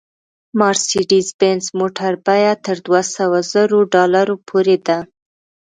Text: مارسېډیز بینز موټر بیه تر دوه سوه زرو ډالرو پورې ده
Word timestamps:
مارسېډیز 0.59 1.27
بینز 1.39 1.65
موټر 1.79 2.13
بیه 2.25 2.53
تر 2.65 2.77
دوه 2.85 3.01
سوه 3.15 3.39
زرو 3.53 3.79
ډالرو 3.93 4.35
پورې 4.47 4.77
ده 4.87 4.99